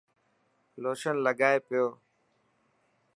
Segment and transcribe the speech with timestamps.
[0.81, 1.87] لوشن لگائي پيو.